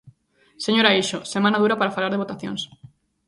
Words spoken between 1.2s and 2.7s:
semana dura para falar de votacións.